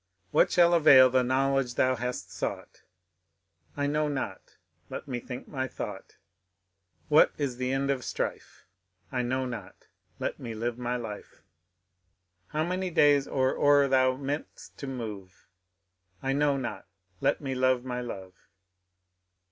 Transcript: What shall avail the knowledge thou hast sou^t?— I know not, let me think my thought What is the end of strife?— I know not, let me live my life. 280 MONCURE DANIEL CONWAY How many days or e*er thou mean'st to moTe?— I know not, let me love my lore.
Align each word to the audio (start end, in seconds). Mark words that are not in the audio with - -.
What 0.31 0.49
shall 0.51 0.73
avail 0.73 1.11
the 1.11 1.21
knowledge 1.21 1.75
thou 1.75 1.95
hast 1.95 2.29
sou^t?— 2.29 2.81
I 3.77 3.85
know 3.85 4.07
not, 4.07 4.57
let 4.89 5.07
me 5.07 5.19
think 5.19 5.47
my 5.47 5.67
thought 5.67 6.17
What 7.07 7.31
is 7.37 7.57
the 7.57 7.71
end 7.71 7.91
of 7.91 8.03
strife?— 8.03 8.65
I 9.11 9.21
know 9.21 9.45
not, 9.45 9.89
let 10.17 10.39
me 10.39 10.55
live 10.55 10.79
my 10.79 10.95
life. 10.95 11.43
280 12.51 12.51
MONCURE 12.51 12.51
DANIEL 12.51 12.51
CONWAY 12.51 12.57
How 12.57 12.63
many 12.67 12.89
days 12.89 13.27
or 13.27 13.53
e*er 13.83 13.87
thou 13.87 14.17
mean'st 14.17 14.77
to 14.79 14.87
moTe?— 14.87 15.33
I 16.23 16.33
know 16.33 16.57
not, 16.57 16.87
let 17.19 17.39
me 17.39 17.53
love 17.53 17.85
my 17.85 18.01
lore. 18.01 18.33